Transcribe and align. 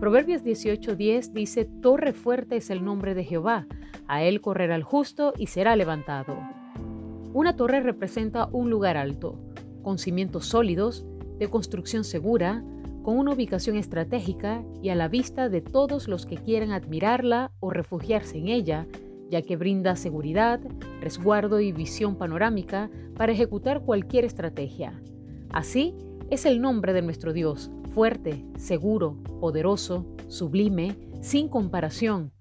Proverbios 0.00 0.44
18:10 0.44 1.32
dice, 1.32 1.64
Torre 1.64 2.12
fuerte 2.12 2.56
es 2.56 2.70
el 2.70 2.84
nombre 2.84 3.14
de 3.14 3.24
Jehová, 3.24 3.66
a 4.06 4.22
él 4.22 4.40
correrá 4.40 4.76
el 4.76 4.84
justo 4.84 5.32
y 5.36 5.48
será 5.48 5.74
levantado. 5.74 6.38
Una 7.32 7.56
torre 7.56 7.80
representa 7.80 8.48
un 8.52 8.70
lugar 8.70 8.96
alto, 8.96 9.40
con 9.82 9.98
cimientos 9.98 10.46
sólidos, 10.46 11.04
de 11.38 11.48
construcción 11.48 12.04
segura, 12.04 12.62
con 13.02 13.18
una 13.18 13.32
ubicación 13.32 13.76
estratégica 13.76 14.62
y 14.82 14.90
a 14.90 14.94
la 14.94 15.08
vista 15.08 15.48
de 15.48 15.62
todos 15.62 16.06
los 16.06 16.26
que 16.26 16.36
quieran 16.36 16.70
admirarla 16.70 17.50
o 17.58 17.70
refugiarse 17.70 18.38
en 18.38 18.46
ella, 18.46 18.86
ya 19.30 19.42
que 19.42 19.56
brinda 19.56 19.96
seguridad, 19.96 20.60
resguardo 21.00 21.58
y 21.58 21.72
visión 21.72 22.14
panorámica 22.14 22.88
para 23.16 23.32
ejecutar 23.32 23.80
cualquier 23.80 24.24
estrategia. 24.24 25.00
Así 25.50 25.96
es 26.30 26.46
el 26.46 26.60
nombre 26.60 26.92
de 26.92 27.02
nuestro 27.02 27.32
Dios, 27.32 27.70
fuerte, 27.90 28.44
seguro, 28.56 29.16
poderoso, 29.40 30.06
sublime, 30.28 30.96
sin 31.20 31.48
comparación. 31.48 32.32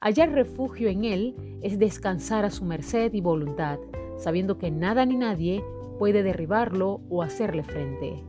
Hallar 0.00 0.32
refugio 0.32 0.88
en 0.88 1.04
Él 1.04 1.34
es 1.62 1.78
descansar 1.78 2.44
a 2.44 2.50
su 2.50 2.64
merced 2.64 3.12
y 3.14 3.20
voluntad, 3.20 3.78
sabiendo 4.18 4.58
que 4.58 4.70
nada 4.70 5.06
ni 5.06 5.16
nadie 5.16 5.64
puede 5.98 6.22
derribarlo 6.22 7.00
o 7.08 7.22
hacerle 7.22 7.64
frente. 7.64 8.22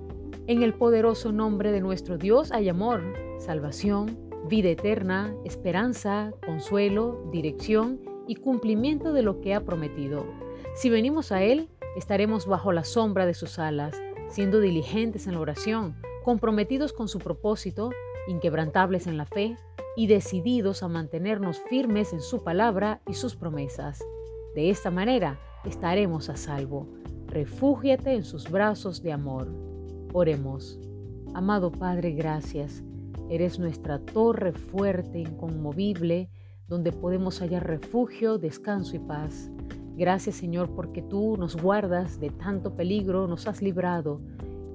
En 0.47 0.63
el 0.63 0.73
poderoso 0.73 1.31
nombre 1.31 1.71
de 1.71 1.81
nuestro 1.81 2.17
Dios 2.17 2.51
hay 2.51 2.69
amor, 2.69 3.01
salvación, 3.39 4.17
vida 4.47 4.69
eterna, 4.69 5.35
esperanza, 5.43 6.31
consuelo, 6.45 7.29
dirección 7.31 7.99
y 8.27 8.35
cumplimiento 8.35 9.11
de 9.11 9.23
lo 9.23 9.41
que 9.41 9.53
ha 9.53 9.65
prometido. 9.65 10.25
Si 10.73 10.89
venimos 10.89 11.31
a 11.31 11.43
Él, 11.43 11.69
estaremos 11.97 12.47
bajo 12.47 12.71
la 12.71 12.85
sombra 12.85 13.25
de 13.25 13.33
sus 13.33 13.59
alas, 13.59 14.01
siendo 14.29 14.59
diligentes 14.59 15.27
en 15.27 15.33
la 15.33 15.41
oración, 15.41 15.95
comprometidos 16.27 16.91
con 16.91 17.07
su 17.07 17.19
propósito, 17.19 17.89
inquebrantables 18.27 19.07
en 19.07 19.15
la 19.15 19.25
fe 19.25 19.55
y 19.95 20.07
decididos 20.07 20.83
a 20.83 20.89
mantenernos 20.89 21.61
firmes 21.69 22.11
en 22.11 22.19
su 22.19 22.43
palabra 22.43 23.01
y 23.07 23.13
sus 23.13 23.37
promesas. 23.37 24.03
De 24.53 24.69
esta 24.69 24.91
manera 24.91 25.39
estaremos 25.63 26.27
a 26.27 26.35
salvo. 26.35 26.85
Refúgiate 27.27 28.13
en 28.13 28.25
sus 28.25 28.51
brazos 28.51 29.01
de 29.01 29.13
amor. 29.13 29.47
Oremos. 30.11 30.77
Amado 31.33 31.71
Padre, 31.71 32.11
gracias. 32.11 32.83
Eres 33.29 33.57
nuestra 33.57 33.99
torre 33.99 34.51
fuerte, 34.51 35.19
inconmovible, 35.19 36.29
donde 36.67 36.91
podemos 36.91 37.39
hallar 37.39 37.65
refugio, 37.65 38.37
descanso 38.37 38.97
y 38.97 38.99
paz. 38.99 39.49
Gracias 39.95 40.35
Señor 40.35 40.75
porque 40.75 41.01
tú 41.01 41.37
nos 41.37 41.55
guardas 41.55 42.19
de 42.19 42.31
tanto 42.31 42.75
peligro, 42.75 43.27
nos 43.27 43.47
has 43.47 43.61
librado 43.61 44.19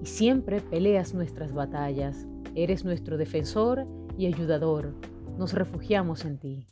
y 0.02 0.06
siempre 0.06 0.60
peleas 0.60 1.14
nuestras 1.14 1.54
batallas. 1.54 2.26
Eres 2.54 2.84
nuestro 2.84 3.16
defensor 3.16 3.86
y 4.18 4.26
ayudador. 4.26 4.94
Nos 5.38 5.52
refugiamos 5.52 6.24
en 6.24 6.38
ti. 6.38 6.66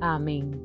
Amén. 0.00 0.62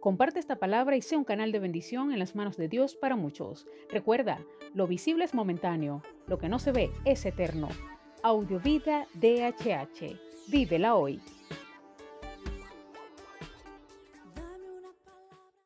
Comparte 0.00 0.38
esta 0.38 0.56
palabra 0.56 0.96
y 0.96 1.02
sea 1.02 1.18
un 1.18 1.24
canal 1.24 1.52
de 1.52 1.58
bendición 1.58 2.12
en 2.12 2.18
las 2.18 2.34
manos 2.34 2.56
de 2.56 2.68
Dios 2.68 2.94
para 2.94 3.16
muchos. 3.16 3.66
Recuerda, 3.90 4.40
lo 4.72 4.86
visible 4.86 5.24
es 5.24 5.34
momentáneo, 5.34 6.02
lo 6.26 6.38
que 6.38 6.48
no 6.48 6.58
se 6.58 6.72
ve 6.72 6.90
es 7.04 7.26
eterno. 7.26 7.68
Audiovida 8.22 9.06
DHH. 9.14 10.16
Vívela 10.48 10.94
hoy. 10.94 11.20